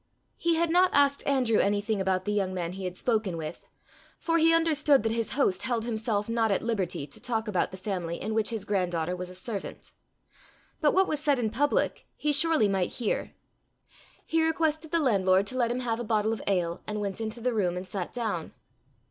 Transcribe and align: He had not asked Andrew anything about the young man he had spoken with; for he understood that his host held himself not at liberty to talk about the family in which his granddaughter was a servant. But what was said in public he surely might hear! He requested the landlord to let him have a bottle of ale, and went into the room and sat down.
He 0.39 0.55
had 0.55 0.71
not 0.71 0.89
asked 0.95 1.23
Andrew 1.27 1.59
anything 1.59 2.01
about 2.01 2.25
the 2.25 2.33
young 2.33 2.55
man 2.55 2.71
he 2.71 2.85
had 2.85 2.97
spoken 2.97 3.37
with; 3.37 3.67
for 4.17 4.39
he 4.39 4.51
understood 4.51 5.03
that 5.03 5.11
his 5.11 5.33
host 5.33 5.61
held 5.61 5.85
himself 5.85 6.27
not 6.27 6.49
at 6.49 6.63
liberty 6.63 7.05
to 7.05 7.21
talk 7.21 7.47
about 7.47 7.69
the 7.69 7.77
family 7.77 8.19
in 8.19 8.33
which 8.33 8.49
his 8.49 8.65
granddaughter 8.65 9.15
was 9.15 9.29
a 9.29 9.35
servant. 9.35 9.91
But 10.79 10.95
what 10.95 11.07
was 11.07 11.19
said 11.19 11.37
in 11.37 11.51
public 11.51 12.07
he 12.15 12.31
surely 12.33 12.67
might 12.67 12.93
hear! 12.93 13.35
He 14.25 14.43
requested 14.43 14.89
the 14.89 14.97
landlord 14.97 15.45
to 15.45 15.55
let 15.55 15.69
him 15.69 15.81
have 15.81 15.99
a 15.99 16.03
bottle 16.03 16.33
of 16.33 16.41
ale, 16.47 16.81
and 16.87 16.99
went 16.99 17.21
into 17.21 17.39
the 17.39 17.53
room 17.53 17.77
and 17.77 17.85
sat 17.85 18.11
down. 18.11 18.53